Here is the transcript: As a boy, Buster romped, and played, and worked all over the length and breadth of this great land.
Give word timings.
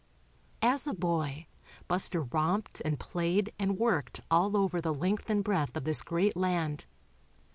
As 0.63 0.87
a 0.87 0.95
boy, 0.95 1.45
Buster 1.87 2.23
romped, 2.23 2.81
and 2.83 2.99
played, 2.99 3.53
and 3.59 3.77
worked 3.77 4.19
all 4.31 4.57
over 4.57 4.81
the 4.81 4.95
length 4.95 5.29
and 5.29 5.43
breadth 5.43 5.77
of 5.77 5.83
this 5.83 6.01
great 6.01 6.35
land. 6.35 6.87